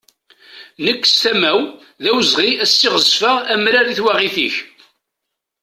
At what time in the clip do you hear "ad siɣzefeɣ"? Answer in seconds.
2.63-3.35